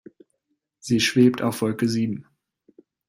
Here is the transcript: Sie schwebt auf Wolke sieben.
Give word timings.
Sie 0.79 0.99
schwebt 0.99 1.43
auf 1.43 1.61
Wolke 1.61 1.87
sieben. 1.87 2.25